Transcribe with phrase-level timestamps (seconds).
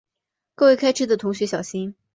[0.55, 1.93] 各位开车的同学小心